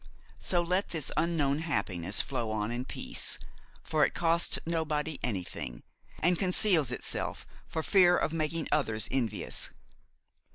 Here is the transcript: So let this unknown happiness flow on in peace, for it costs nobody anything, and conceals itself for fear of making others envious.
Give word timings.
So 0.39 0.63
let 0.63 0.89
this 0.89 1.11
unknown 1.15 1.59
happiness 1.59 2.21
flow 2.23 2.49
on 2.49 2.71
in 2.71 2.85
peace, 2.85 3.37
for 3.83 4.03
it 4.03 4.15
costs 4.15 4.57
nobody 4.65 5.19
anything, 5.21 5.83
and 6.17 6.39
conceals 6.39 6.89
itself 6.91 7.45
for 7.67 7.83
fear 7.83 8.17
of 8.17 8.33
making 8.33 8.67
others 8.71 9.07
envious. 9.11 9.69